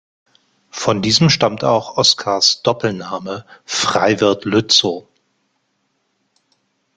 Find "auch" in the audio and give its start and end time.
1.63-1.95